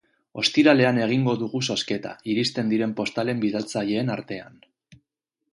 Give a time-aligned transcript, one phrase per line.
[0.43, 4.61] Ostiralean egingo dugu zozketa, iristen diren postalen bidaltzaileen artean.